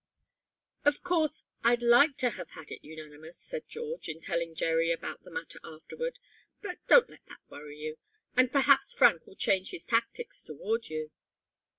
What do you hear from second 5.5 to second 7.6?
afterward. "But don't let that